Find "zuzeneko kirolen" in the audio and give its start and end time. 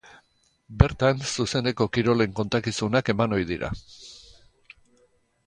1.31-2.33